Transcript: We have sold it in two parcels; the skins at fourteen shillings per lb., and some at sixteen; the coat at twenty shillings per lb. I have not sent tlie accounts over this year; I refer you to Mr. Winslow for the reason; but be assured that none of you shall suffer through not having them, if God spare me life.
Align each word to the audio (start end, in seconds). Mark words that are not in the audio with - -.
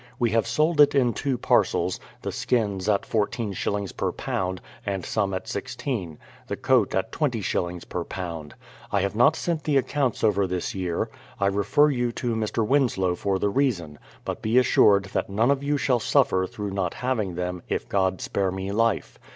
We 0.17 0.31
have 0.31 0.47
sold 0.47 0.81
it 0.81 0.95
in 0.95 1.13
two 1.13 1.37
parcels; 1.37 1.99
the 2.23 2.31
skins 2.31 2.89
at 2.89 3.05
fourteen 3.05 3.53
shillings 3.53 3.91
per 3.91 4.11
lb., 4.11 4.57
and 4.83 5.05
some 5.05 5.31
at 5.31 5.47
sixteen; 5.47 6.17
the 6.47 6.55
coat 6.57 6.95
at 6.95 7.11
twenty 7.11 7.41
shillings 7.41 7.85
per 7.85 8.03
lb. 8.03 8.53
I 8.91 9.01
have 9.01 9.15
not 9.15 9.35
sent 9.35 9.61
tlie 9.65 9.77
accounts 9.77 10.23
over 10.23 10.47
this 10.47 10.73
year; 10.73 11.11
I 11.39 11.45
refer 11.45 11.91
you 11.91 12.11
to 12.13 12.33
Mr. 12.33 12.65
Winslow 12.65 13.13
for 13.13 13.37
the 13.37 13.49
reason; 13.49 13.99
but 14.25 14.41
be 14.41 14.57
assured 14.57 15.05
that 15.13 15.29
none 15.29 15.51
of 15.51 15.61
you 15.61 15.77
shall 15.77 15.99
suffer 15.99 16.47
through 16.47 16.71
not 16.71 16.95
having 16.95 17.35
them, 17.35 17.61
if 17.69 17.87
God 17.87 18.21
spare 18.21 18.49
me 18.49 18.71
life. 18.71 19.19